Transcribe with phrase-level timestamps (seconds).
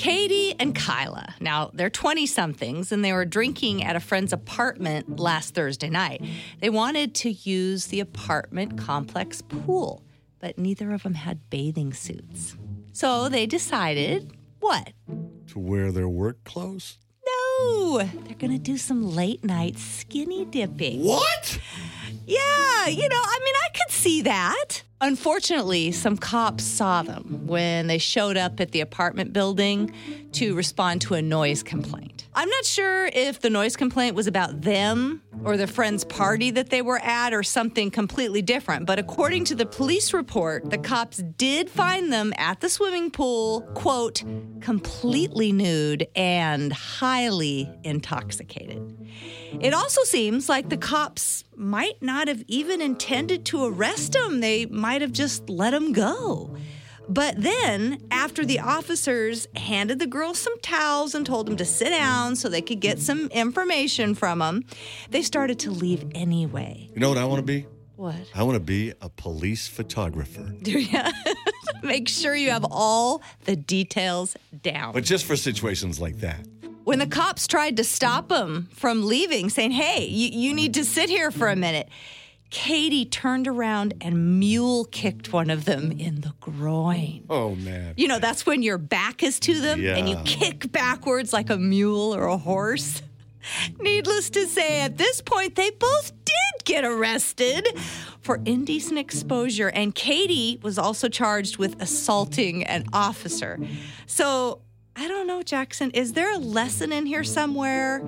[0.00, 1.34] Katie and Kyla.
[1.40, 6.24] Now, they're 20 somethings and they were drinking at a friend's apartment last Thursday night.
[6.60, 10.02] They wanted to use the apartment complex pool,
[10.38, 12.56] but neither of them had bathing suits.
[12.92, 14.94] So they decided what?
[15.48, 16.96] To wear their work clothes?
[17.26, 21.04] No, they're going to do some late night skinny dipping.
[21.04, 21.60] What?
[22.26, 24.79] Yeah, you know, I mean, I could see that.
[25.02, 29.94] Unfortunately, some cops saw them when they showed up at the apartment building
[30.32, 32.28] to respond to a noise complaint.
[32.34, 36.70] I'm not sure if the noise complaint was about them or the friend's party that
[36.70, 41.18] they were at or something completely different, but according to the police report, the cops
[41.36, 44.22] did find them at the swimming pool, quote,
[44.60, 48.96] completely nude and highly intoxicated.
[49.60, 54.40] It also seems like the cops might not have even intended to arrest him.
[54.40, 56.56] They might have just let him go.
[57.08, 61.90] But then, after the officers handed the girls some towels and told them to sit
[61.90, 64.64] down so they could get some information from them,
[65.10, 66.88] they started to leave anyway.
[66.94, 67.66] You know what I want to be?
[67.96, 68.14] What?
[68.34, 70.54] I want to be a police photographer.
[70.62, 71.00] Do you?
[71.82, 74.92] Make sure you have all the details down.
[74.92, 76.46] But just for situations like that.
[76.84, 80.84] when the cops tried to stop him from leaving, saying, Hey, you, you need to
[80.84, 81.88] sit here for a minute,
[82.50, 87.24] Katie turned around and mule kicked one of them in the groin.
[87.30, 87.94] Oh, man.
[87.96, 91.56] You know, that's when your back is to them and you kick backwards like a
[91.56, 93.02] mule or a horse.
[93.80, 97.66] Needless to say, at this point, they both did get arrested
[98.20, 103.58] for indecent exposure, and Katie was also charged with assaulting an officer.
[104.06, 104.60] So,
[104.94, 108.02] I don't know, Jackson, is there a lesson in here somewhere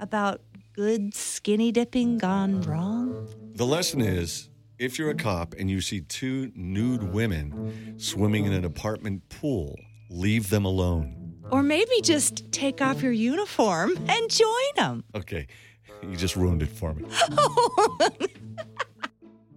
[0.00, 0.40] about
[0.72, 3.28] good skinny dipping gone wrong?
[3.58, 8.52] The lesson is if you're a cop and you see two nude women swimming in
[8.52, 9.74] an apartment pool,
[10.10, 11.42] leave them alone.
[11.50, 15.02] Or maybe just take off your uniform and join them.
[15.12, 15.48] Okay,
[16.04, 17.04] you just ruined it for me.